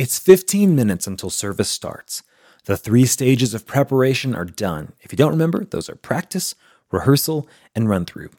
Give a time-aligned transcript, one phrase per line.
[0.00, 2.22] It's 15 minutes until service starts.
[2.64, 4.94] The three stages of preparation are done.
[5.02, 6.54] If you don't remember, those are practice,
[6.90, 8.30] rehearsal, and run through.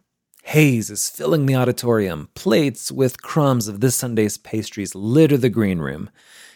[0.41, 2.29] Haze is filling the auditorium.
[2.33, 6.09] Plates with crumbs of this Sunday's pastries litter the green room.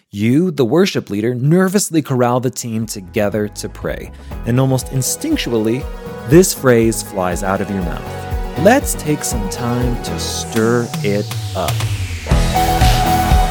[0.10, 4.12] You, the worship leader, nervously corral the team together to pray,
[4.48, 5.86] and almost instinctually,
[6.32, 8.60] this phrase flies out of your mouth.
[8.64, 12.05] Let's take some time to stir it up.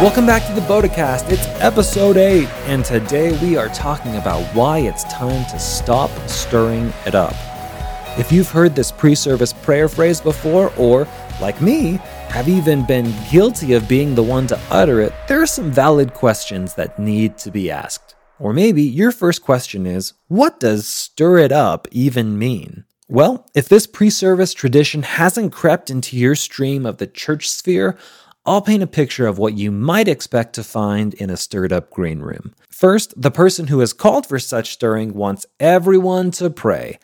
[0.02, 1.30] Welcome back to the Bodacast.
[1.30, 6.92] It's episode 8, and today we are talking about why it's time to stop stirring
[7.06, 7.32] it up.
[8.18, 11.06] If you've heard this pre service prayer phrase before, or,
[11.40, 15.46] like me, have even been guilty of being the one to utter it, there are
[15.46, 18.16] some valid questions that need to be asked.
[18.40, 22.84] Or maybe your first question is what does stir it up even mean?
[23.06, 27.96] Well, if this pre service tradition hasn't crept into your stream of the church sphere,
[28.46, 31.88] I'll paint a picture of what you might expect to find in a stirred up
[31.88, 32.54] green room.
[32.68, 36.98] First, the person who has called for such stirring wants everyone to pray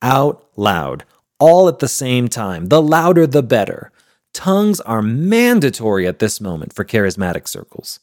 [0.00, 1.04] out loud,
[1.40, 2.66] all at the same time.
[2.66, 3.90] The louder, the better.
[4.32, 7.98] Tongues are mandatory at this moment for charismatic circles.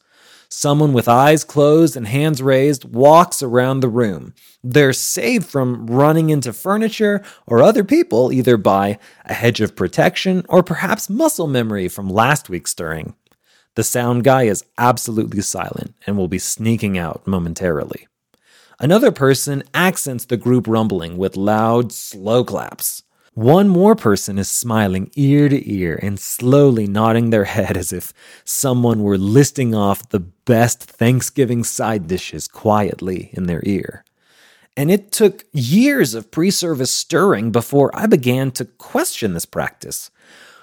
[0.49, 4.33] Someone with eyes closed and hands raised walks around the room.
[4.63, 10.45] They're saved from running into furniture or other people either by a hedge of protection
[10.49, 13.15] or perhaps muscle memory from last week's stirring.
[13.75, 18.07] The sound guy is absolutely silent and will be sneaking out momentarily.
[18.79, 23.03] Another person accents the group rumbling with loud, slow claps.
[23.33, 28.11] One more person is smiling ear to ear and slowly nodding their head as if
[28.43, 34.03] someone were listing off the best Thanksgiving side dishes quietly in their ear.
[34.75, 40.11] And it took years of pre service stirring before I began to question this practice.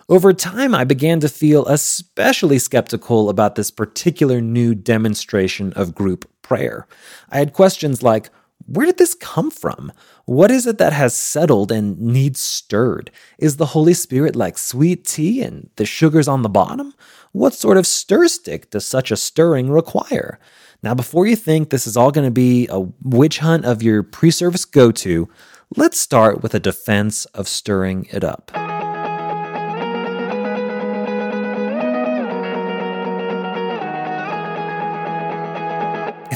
[0.06, 6.30] Over time, I began to feel especially skeptical about this particular new demonstration of group
[6.42, 6.86] prayer.
[7.30, 8.28] I had questions like,
[8.68, 9.92] where did this come from?
[10.26, 13.10] What is it that has settled and needs stirred?
[13.38, 16.92] Is the Holy Spirit like sweet tea and the sugar's on the bottom?
[17.32, 20.38] What sort of stir stick does such a stirring require?
[20.82, 24.02] Now, before you think this is all going to be a witch hunt of your
[24.02, 25.28] pre service go to,
[25.76, 28.67] let's start with a defense of stirring it up.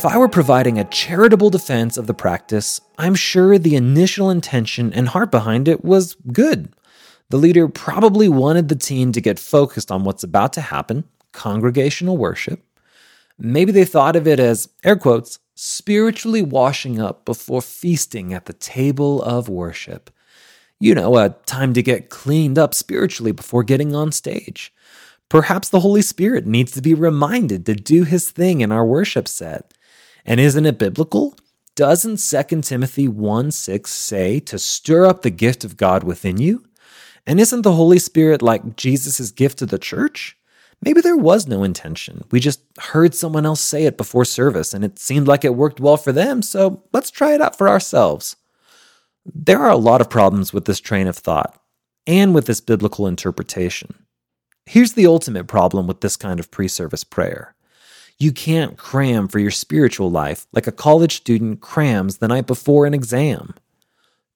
[0.02, 4.92] If I were providing a charitable defense of the practice, I'm sure the initial intention
[4.92, 6.74] and heart behind it was good.
[7.30, 12.16] The leader probably wanted the team to get focused on what's about to happen congregational
[12.16, 12.64] worship.
[13.38, 18.54] Maybe they thought of it as, air quotes, spiritually washing up before feasting at the
[18.54, 20.10] table of worship.
[20.80, 24.74] You know, a time to get cleaned up spiritually before getting on stage.
[25.28, 29.28] Perhaps the Holy Spirit needs to be reminded to do his thing in our worship
[29.28, 29.72] set.
[30.24, 31.36] And isn't it biblical?
[31.74, 36.64] Doesn't 2 Timothy 1 6 say to stir up the gift of God within you?
[37.26, 40.36] And isn't the Holy Spirit like Jesus' gift to the church?
[40.84, 42.24] Maybe there was no intention.
[42.32, 45.78] We just heard someone else say it before service and it seemed like it worked
[45.78, 48.36] well for them, so let's try it out for ourselves.
[49.24, 51.56] There are a lot of problems with this train of thought
[52.06, 53.94] and with this biblical interpretation.
[54.66, 57.54] Here's the ultimate problem with this kind of pre service prayer
[58.18, 62.86] you can't cram for your spiritual life like a college student crams the night before
[62.86, 63.54] an exam.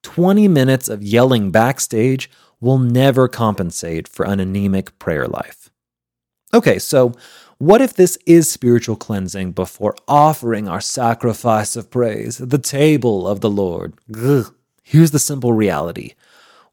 [0.03, 5.71] 20 minutes of yelling backstage will never compensate for an anemic prayer life.
[6.55, 7.13] Okay, so
[7.59, 13.27] what if this is spiritual cleansing before offering our sacrifice of praise at the table
[13.27, 13.95] of the Lord?
[14.15, 14.55] Ugh.
[14.83, 16.15] Here's the simple reality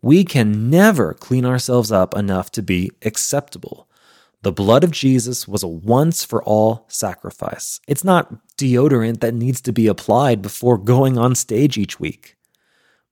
[0.02, 3.88] we can never clean ourselves up enough to be acceptable.
[4.44, 7.80] The blood of Jesus was a once for all sacrifice.
[7.88, 12.36] It's not deodorant that needs to be applied before going on stage each week.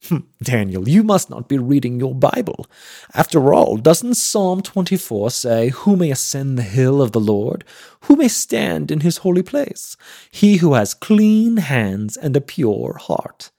[0.10, 2.66] Hmm, Daniel, you must not be reading your Bible.
[3.14, 7.64] After all, doesn't Psalm 24 say, Who may ascend the hill of the Lord?
[8.02, 9.96] Who may stand in his holy place?
[10.32, 13.52] He who has clean hands and a pure heart.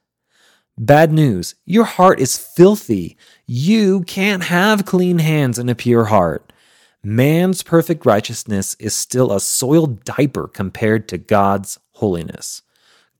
[0.77, 3.17] Bad news, your heart is filthy.
[3.47, 6.52] You can't have clean hands and a pure heart.
[7.05, 12.63] Man's perfect righteousness is still a soiled diaper compared to God's holiness.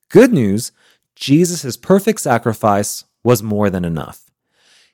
[0.09, 0.71] Good news
[1.17, 4.31] Jesus' perfect sacrifice was more than enough.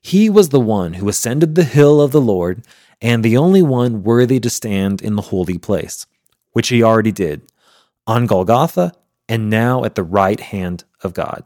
[0.01, 2.65] He was the one who ascended the hill of the Lord
[3.03, 6.07] and the only one worthy to stand in the holy place,
[6.53, 7.43] which he already did
[8.07, 8.95] on Golgotha
[9.29, 11.45] and now at the right hand of God.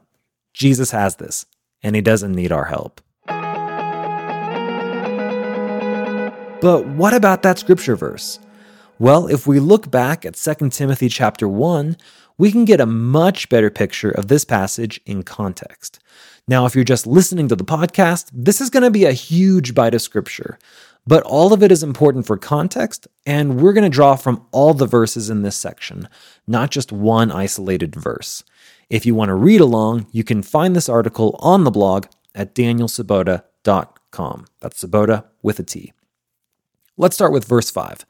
[0.55, 1.47] Jesus has this,
[1.83, 3.01] and he doesn't need our help.
[6.63, 8.39] But what about that scripture verse?
[9.01, 11.97] Well, if we look back at 2 Timothy chapter 1,
[12.39, 15.99] we can get a much better picture of this passage in context.
[16.47, 19.75] Now, if you're just listening to the podcast, this is going to be a huge
[19.75, 20.57] bite of scripture,
[21.05, 24.73] but all of it is important for context, and we're going to draw from all
[24.73, 26.09] the verses in this section,
[26.47, 28.45] not just one isolated verse.
[28.89, 32.07] If you want to read along, you can find this article on the blog
[32.37, 34.47] at danieltsubota.com.
[34.61, 35.93] That's Tsubota with a T.
[36.99, 38.05] Let's start with verse 5.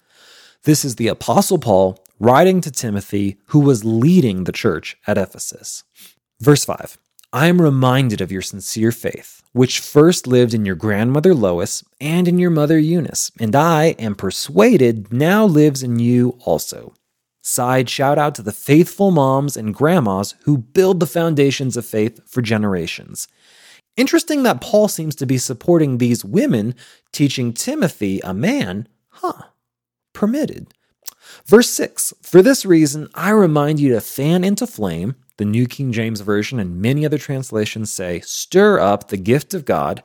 [0.65, 5.85] This is the Apostle Paul writing to Timothy, who was leading the church at Ephesus.
[6.41, 6.99] Verse 5
[7.33, 12.27] I am reminded of your sincere faith, which first lived in your grandmother Lois and
[12.27, 16.93] in your mother Eunice, and I am persuaded now lives in you also.
[17.41, 22.21] Side shout out to the faithful moms and grandmas who build the foundations of faith
[22.27, 23.29] for generations.
[23.97, 26.75] Interesting that Paul seems to be supporting these women,
[27.13, 29.43] teaching Timothy, a man, huh,
[30.13, 30.73] permitted.
[31.45, 35.93] Verse 6 For this reason, I remind you to fan into flame the New King
[35.93, 40.03] James Version and many other translations say, stir up the gift of God.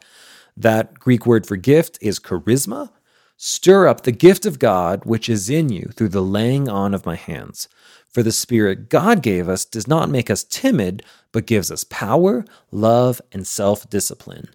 [0.55, 2.89] That Greek word for gift is charisma.
[3.35, 7.05] Stir up the gift of God which is in you through the laying on of
[7.05, 7.67] my hands.
[8.07, 12.45] For the Spirit God gave us does not make us timid, but gives us power,
[12.71, 14.49] love, and self discipline.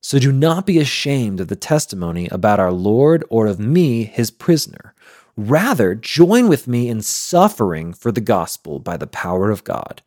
[0.00, 4.30] So do not be ashamed of the testimony about our Lord or of me, his
[4.30, 4.94] prisoner.
[5.36, 10.02] Rather, join with me in suffering for the gospel by the power of God.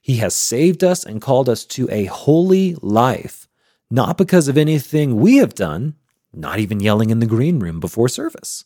[0.00, 3.48] He has saved us and called us to a holy life,
[3.90, 5.94] not because of anything we have done,
[6.32, 8.64] not even yelling in the green room before service,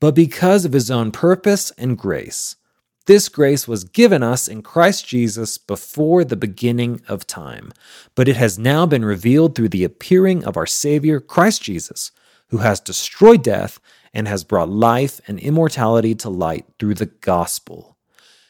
[0.00, 2.56] but because of his own purpose and grace.
[3.08, 7.72] This grace was given us in Christ Jesus before the beginning of time,
[8.14, 12.10] but it has now been revealed through the appearing of our Savior, Christ Jesus,
[12.48, 13.80] who has destroyed death
[14.12, 17.96] and has brought life and immortality to light through the gospel.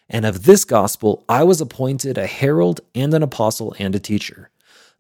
[0.09, 4.51] And of this gospel I was appointed a herald and an apostle and a teacher.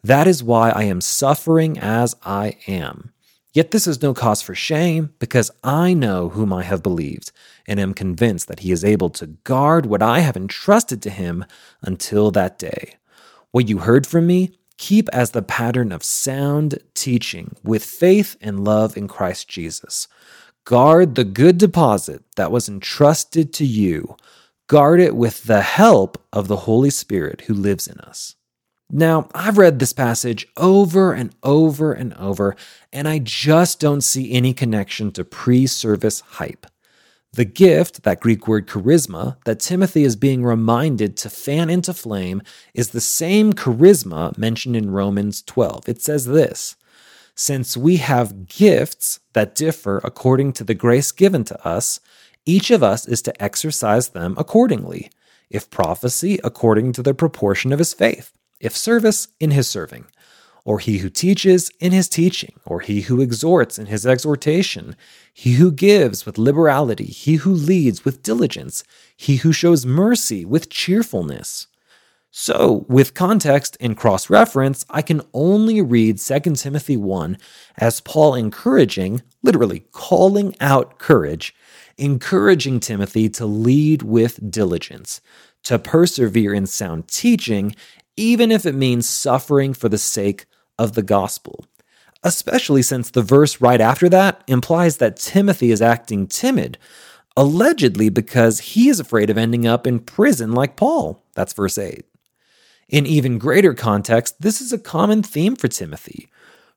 [0.05, 3.13] That is why I am suffering as I am.
[3.59, 7.33] Yet this is no cause for shame, because I know whom I have believed,
[7.67, 11.45] and am convinced that he is able to guard what I have entrusted to him
[11.83, 12.95] until that day.
[13.51, 18.65] What you heard from me, keep as the pattern of sound teaching with faith and
[18.65, 20.07] love in Christ Jesus.
[20.65, 24.15] Guard the good deposit that was entrusted to you
[24.69, 28.37] guard it with the help of the Holy Spirit who lives in us.
[28.91, 32.57] Now, I've read this passage over and over and over,
[32.91, 36.67] and I just don't see any connection to pre service hype.
[37.35, 42.41] The gift, that Greek word charisma, that Timothy is being reminded to fan into flame
[42.73, 45.87] is the same charisma mentioned in Romans 12.
[45.87, 46.75] It says this
[47.35, 52.01] Since we have gifts that differ according to the grace given to us,
[52.47, 55.11] each of us is to exercise them accordingly.
[55.51, 58.33] If prophecy, according to the proportion of his faith.
[58.61, 60.07] If service, in his serving.
[60.65, 62.61] Or he who teaches, in his teaching.
[62.65, 64.97] Or he who exhorts, in his exhortation.
[65.33, 67.07] He who gives with liberality.
[67.07, 68.85] He who leads with diligence.
[69.17, 71.69] He who shows mercy with cheerfulness.
[72.31, 77.39] So, with context and cross reference, I can only read 2 Timothy 1
[77.79, 81.55] as Paul encouraging, literally calling out courage,
[81.97, 85.23] encouraging Timothy to lead with diligence,
[85.65, 87.75] to persevere in sound teaching,
[88.19, 90.47] even if it means suffering for the sake
[90.79, 91.65] of the gospel.
[92.25, 96.77] Especially since the verse right after that implies that Timothy is acting timid,
[97.37, 101.23] allegedly because he is afraid of ending up in prison like Paul.
[101.35, 102.05] That's verse 8.
[102.89, 106.29] In even greater context, this is a common theme for Timothy.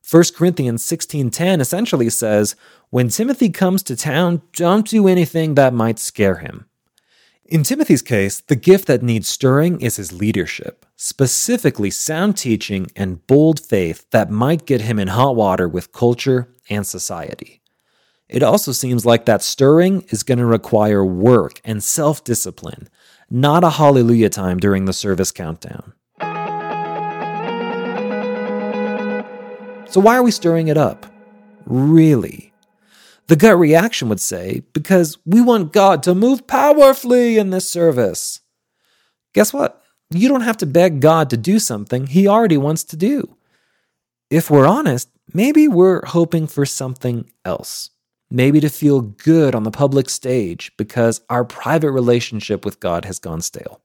[0.08, 2.54] 1 Corinthians 16:10 essentially says,
[2.90, 6.66] "When Timothy comes to town, don't do anything that might scare him."
[7.44, 13.26] In Timothy's case, the gift that needs stirring is his leadership, specifically sound teaching and
[13.26, 17.60] bold faith that might get him in hot water with culture and society.
[18.28, 22.88] It also seems like that stirring is going to require work and self discipline,
[23.28, 25.92] not a hallelujah time during the service countdown.
[29.90, 31.06] So, why are we stirring it up?
[31.66, 32.52] Really?
[33.26, 38.38] The gut reaction would say, because we want God to move powerfully in this service.
[39.34, 39.81] Guess what?
[40.14, 43.36] You don't have to beg God to do something He already wants to do.
[44.30, 47.90] If we're honest, maybe we're hoping for something else.
[48.30, 53.18] Maybe to feel good on the public stage because our private relationship with God has
[53.18, 53.80] gone stale.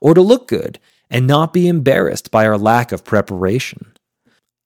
[0.00, 0.78] Or to look good
[1.10, 3.92] and not be embarrassed by our lack of preparation.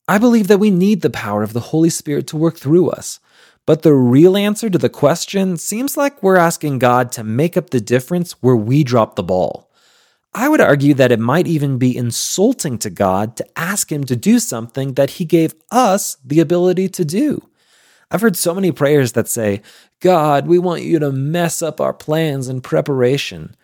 [0.07, 3.19] I believe that we need the power of the Holy Spirit to work through us,
[3.65, 7.69] But the real answer to the question seems like we're asking God to make up
[7.69, 9.70] the difference where we drop the ball.
[10.33, 14.15] I would argue that it might even be insulting to God to ask Him to
[14.15, 17.49] do something that He gave us the ability to do.
[18.09, 19.61] I've heard so many prayers that say,
[19.99, 23.55] God, we want you to mess up our plans and preparation.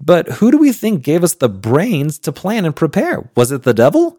[0.00, 3.30] But who do we think gave us the brains to plan and prepare?
[3.36, 4.18] Was it the devil?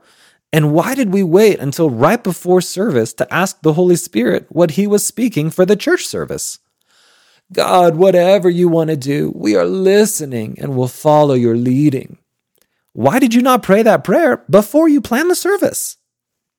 [0.54, 4.72] And why did we wait until right before service to ask the Holy Spirit what
[4.72, 6.60] He was speaking for the church service?
[7.54, 12.18] God, whatever you want to do, we are listening and will follow your leading.
[12.94, 15.98] Why did you not pray that prayer before you planned the service?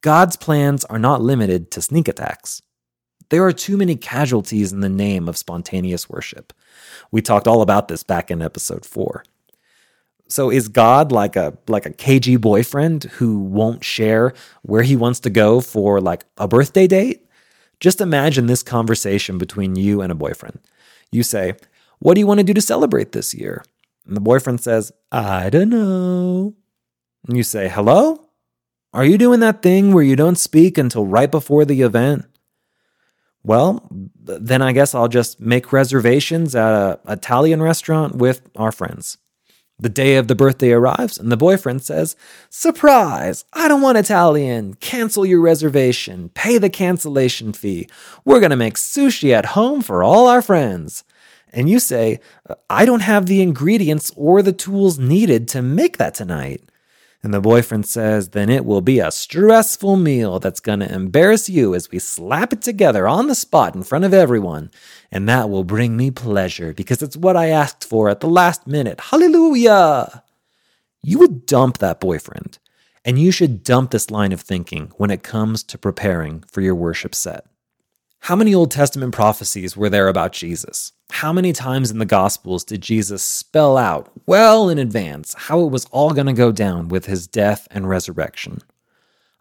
[0.03, 2.61] God's plans are not limited to sneak attacks.
[3.31, 6.53] There are too many casualties in the name of spontaneous worship.
[7.11, 9.25] We talked all about this back in episode 4.
[10.29, 14.33] So is God like a like a cagey boyfriend who won't share
[14.63, 17.27] where he wants to go for like a birthday date?
[17.81, 20.59] Just imagine this conversation between you and a boyfriend.
[21.13, 21.55] You say,
[21.99, 23.63] What do you want to do to celebrate this year?
[24.07, 26.55] And the boyfriend says, I don't know.
[27.29, 28.29] And you say, Hello?
[28.95, 32.27] Are you doing that thing where you don't speak until right before the event?
[33.45, 39.19] Well, then I guess I'll just make reservations at a Italian restaurant with our friends.
[39.83, 42.15] The day of the birthday arrives, and the boyfriend says,
[42.49, 43.45] Surprise!
[43.53, 44.75] I don't want Italian.
[44.75, 46.29] Cancel your reservation.
[46.35, 47.89] Pay the cancellation fee.
[48.25, 51.03] We're to make sushi at home for all our friends.
[51.53, 52.21] And you say,
[52.71, 56.63] I don't have the ingredients or the tools needed to make that tonight.
[57.23, 61.49] And the boyfriend says, Then it will be a stressful meal that's going to embarrass
[61.49, 64.73] you as we slap it together on the spot in front of everyone.
[65.13, 68.67] And that will bring me pleasure because it's what I asked for at the last
[68.67, 69.01] minute.
[69.01, 70.25] Hallelujah!
[71.03, 72.59] You would dump that boyfriend.
[73.05, 76.77] And you should dump this line of thinking when it comes to preparing for your
[76.77, 77.47] worship set.
[78.21, 80.93] How many Old Testament prophecies were there about Jesus?
[81.13, 85.71] How many times in the Gospels did Jesus spell out well in advance how it
[85.71, 88.61] was all going to go down with his death and resurrection?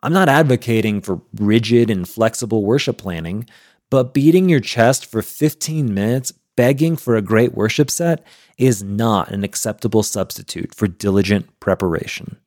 [0.04, 3.48] I'm not advocating for rigid and flexible worship planning,
[3.90, 8.22] but beating your chest for 15 minutes begging for a great worship set
[8.58, 12.38] is not an acceptable substitute for diligent preparation.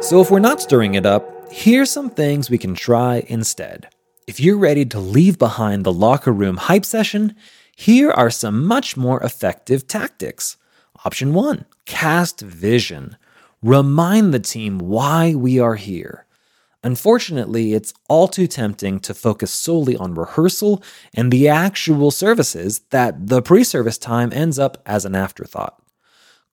[0.00, 3.88] So, if we're not stirring it up, here's some things we can try instead.
[4.26, 7.34] If you're ready to leave behind the locker room hype session,
[7.74, 10.56] here are some much more effective tactics.
[11.04, 13.16] Option one cast vision.
[13.62, 16.26] Remind the team why we are here.
[16.84, 20.82] Unfortunately, it's all too tempting to focus solely on rehearsal
[21.14, 25.82] and the actual services that the pre service time ends up as an afterthought.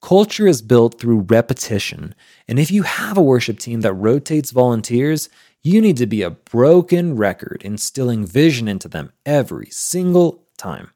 [0.06, 2.14] Culture is built through repetition,
[2.48, 5.30] and if you have a worship team that rotates volunteers,
[5.64, 10.92] you need to be a broken record instilling vision into them every single time.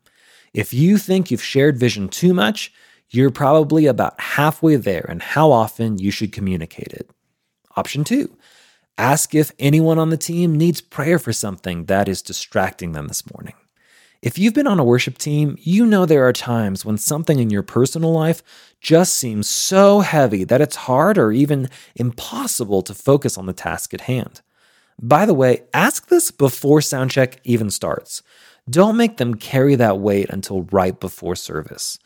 [0.53, 2.71] If you think you've shared vision too much,
[3.09, 7.09] you're probably about halfway there in how often you should communicate it.
[7.75, 8.37] Option two,
[8.95, 13.23] ask if anyone on the team needs prayer for something that is distracting them this
[13.33, 13.55] morning.
[14.21, 17.49] If you've been on a worship team, you know there are times when something in
[17.49, 18.43] your personal life
[18.81, 23.93] just seems so heavy that it's hard or even impossible to focus on the task
[23.93, 24.41] at hand.
[25.01, 28.21] By the way, ask this before soundcheck even starts.
[28.69, 31.97] Don't make them carry that weight until right before service.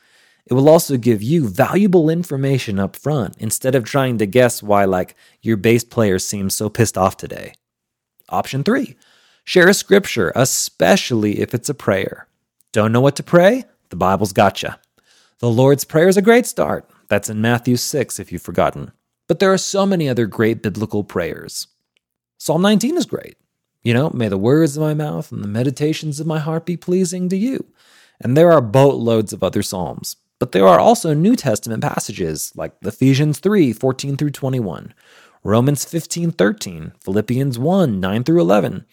[0.46, 4.86] It will also give you valuable information up front instead of trying to guess why,
[4.86, 7.53] like, your bass player seems so pissed off today.
[8.29, 8.98] Option three
[9.46, 12.28] Share a scripture, especially if it's a prayer.
[12.72, 13.66] Don't know what to pray?
[13.90, 14.70] The Bible's got you.
[15.40, 16.90] The Lord's Prayer is a great start.
[17.10, 18.94] That's in Matthew 6 if you've forgotten.
[19.28, 21.68] But there are so many other great biblical prayers.
[22.38, 23.36] Psalm 19 is great.
[23.84, 26.78] You know, may the words of my mouth and the meditations of my heart be
[26.78, 27.66] pleasing to you.
[28.22, 30.16] And there are boatloads of other Psalms.
[30.40, 34.94] But there are also New Testament passages like Ephesians 3 14 through 21,
[35.44, 38.86] Romans 15 13, Philippians 1 9 through 11,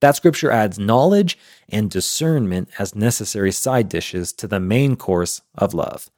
[0.00, 1.38] that scripture adds knowledge
[1.68, 6.10] and discernment as necessary side dishes to the main course of love.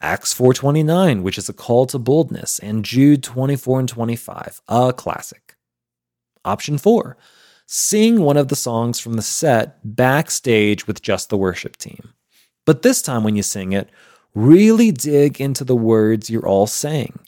[0.00, 5.56] Acts 4:29, which is a call to boldness, and Jude 24 and 25, a classic.
[6.44, 7.16] Option 4.
[7.66, 12.12] Sing one of the songs from the set backstage with just the worship team.
[12.66, 13.88] But this time when you sing it,
[14.34, 17.20] really dig into the words you're all saying.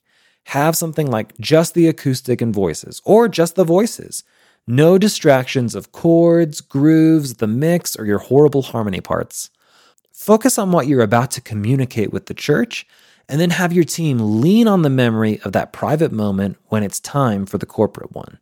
[0.46, 4.22] Have something like just the acoustic and voices, or just the voices.
[4.68, 9.50] No distractions of chords, grooves, the mix, or your horrible harmony parts.
[10.12, 12.84] Focus on what you're about to communicate with the church
[13.28, 16.98] and then have your team lean on the memory of that private moment when it's
[16.98, 18.40] time for the corporate one.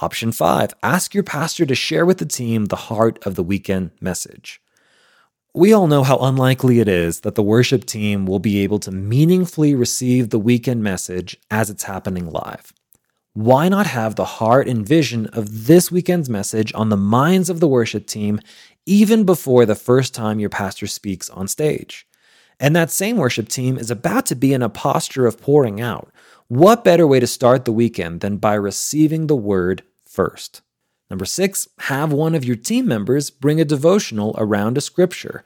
[0.00, 3.90] Option five, ask your pastor to share with the team the heart of the weekend
[4.00, 4.62] message.
[5.52, 8.92] We all know how unlikely it is that the worship team will be able to
[8.92, 12.72] meaningfully receive the weekend message as it's happening live.
[13.38, 17.60] Why not have the heart and vision of this weekend's message on the minds of
[17.60, 18.40] the worship team
[18.84, 22.04] even before the first time your pastor speaks on stage?
[22.58, 26.10] And that same worship team is about to be in a posture of pouring out.
[26.48, 30.62] What better way to start the weekend than by receiving the word first?
[31.08, 35.44] Number six, have one of your team members bring a devotional around a scripture.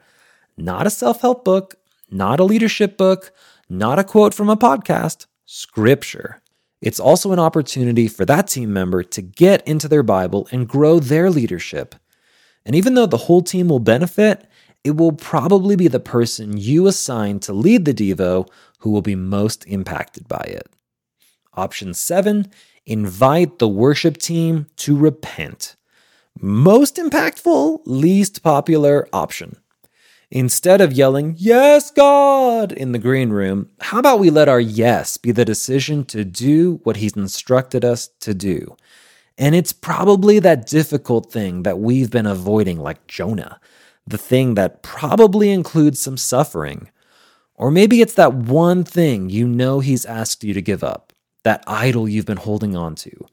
[0.57, 1.75] Not a self help book,
[2.09, 3.31] not a leadership book,
[3.69, 6.41] not a quote from a podcast, scripture.
[6.83, 10.99] It's also an opportunity for that team member to get into their Bible and grow
[10.99, 11.95] their leadership.
[12.65, 14.45] And even though the whole team will benefit,
[14.83, 18.49] it will probably be the person you assign to lead the Devo
[18.79, 20.67] who will be most impacted by it.
[21.53, 22.51] Option seven,
[22.85, 25.77] invite the worship team to repent.
[26.37, 29.55] Most impactful, least popular option.
[30.35, 35.15] Instead of yelling, Yes, God, in the green room, how about we let our yes
[35.15, 38.75] be the decision to do what He's instructed us to do?
[39.37, 43.61] And it's probably that difficult thing that we've been avoiding, like Jonah,
[44.07, 46.89] the thing that probably includes some suffering.
[47.53, 51.13] Or maybe it's that one thing you know He's asked you to give up
[51.43, 53.27] that idol you've been holding on to.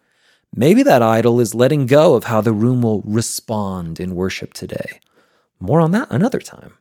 [0.54, 5.00] Maybe that idol is letting go of how the room will respond in worship today.
[5.58, 6.74] More on that another time.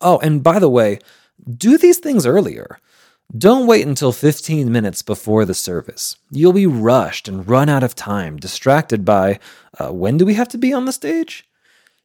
[0.00, 0.98] Oh, and by the way,
[1.56, 2.78] do these things earlier.
[3.36, 6.16] Don't wait until 15 minutes before the service.
[6.30, 9.38] You'll be rushed and run out of time, distracted by
[9.78, 11.46] uh, when do we have to be on the stage?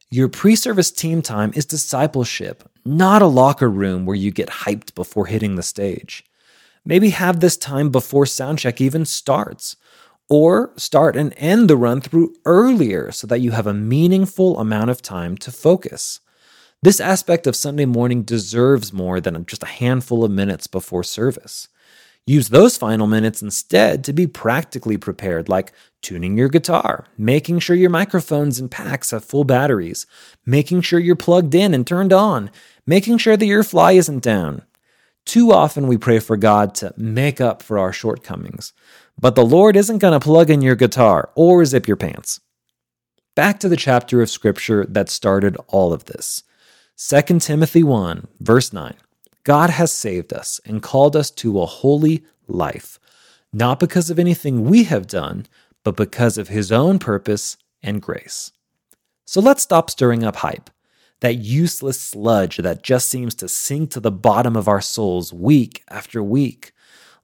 [0.08, 4.94] Your pre service team time is discipleship, not a locker room where you get hyped
[4.94, 6.24] before hitting the stage.
[6.84, 9.76] Maybe have this time before soundcheck even starts.
[10.28, 14.90] Or start and end the run through earlier so that you have a meaningful amount
[14.90, 16.20] of time to focus.
[16.82, 21.68] This aspect of Sunday morning deserves more than just a handful of minutes before service.
[22.26, 27.76] Use those final minutes instead to be practically prepared, like tuning your guitar, making sure
[27.76, 30.06] your microphones and packs have full batteries,
[30.44, 32.50] making sure you're plugged in and turned on,
[32.86, 34.62] making sure that your fly isn't down,
[35.26, 38.72] too often we pray for God to make up for our shortcomings,
[39.18, 42.40] but the Lord isn't going to plug in your guitar or zip your pants.
[43.34, 46.44] Back to the chapter of Scripture that started all of this
[46.98, 48.94] 2 Timothy 1, verse 9.
[49.44, 52.98] God has saved us and called us to a holy life,
[53.52, 55.44] not because of anything we have done,
[55.84, 58.50] but because of His own purpose and grace.
[59.26, 60.70] So let's stop stirring up hype
[61.20, 65.82] that useless sludge that just seems to sink to the bottom of our souls week
[65.90, 66.72] after week.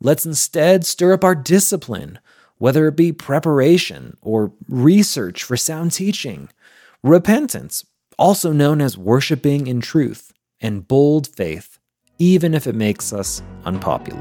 [0.01, 2.19] Let's instead stir up our discipline,
[2.59, 6.51] whether it be preparation or research for sound teaching,
[7.03, 7.87] repentance,
[8.19, 11.79] also known as worshiping in truth, and bold faith,
[12.19, 14.21] even if it makes us unpopular.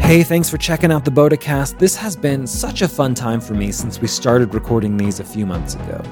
[0.00, 1.78] Hey, thanks for checking out the Bodacast.
[1.78, 5.24] This has been such a fun time for me since we started recording these a
[5.24, 6.02] few months ago.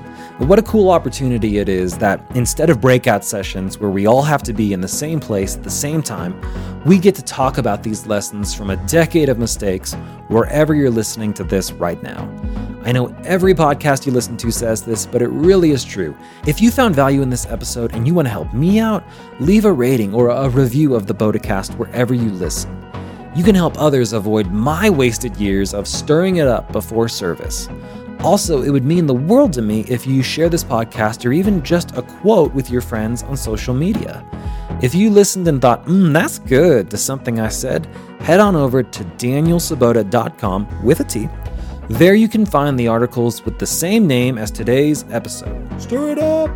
[0.40, 4.22] But what a cool opportunity it is that instead of breakout sessions where we all
[4.22, 6.35] have to be in the same place at the same time,
[6.87, 9.92] we get to talk about these lessons from a decade of mistakes
[10.29, 12.26] wherever you're listening to this right now.
[12.87, 16.16] I know every podcast you listen to says this, but it really is true.
[16.46, 19.05] If you found value in this episode and you want to help me out,
[19.40, 22.74] leave a rating or a review of the Bodacast wherever you listen.
[23.37, 27.68] You can help others avoid my wasted years of stirring it up before service.
[28.22, 31.62] Also, it would mean the world to me if you share this podcast or even
[31.62, 34.24] just a quote with your friends on social media.
[34.83, 37.87] If you listened and thought, mm, that's good to something I said,
[38.20, 41.28] head on over to danieltsubota.com with a T.
[41.88, 45.80] There you can find the articles with the same name as today's episode.
[45.80, 46.50] Stir it up!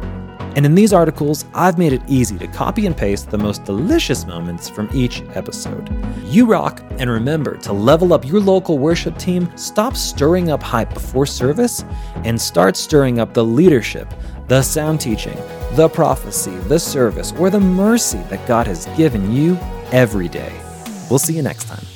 [0.57, 4.25] And in these articles, I've made it easy to copy and paste the most delicious
[4.25, 5.91] moments from each episode.
[6.25, 10.95] You rock, and remember to level up your local worship team, stop stirring up hype
[10.95, 11.85] before service,
[12.25, 14.13] and start stirring up the leadership,
[14.47, 15.37] the sound teaching,
[15.73, 19.59] the prophecy, the service, or the mercy that God has given you
[19.91, 20.53] every day.
[21.11, 21.94] We'll see you next time.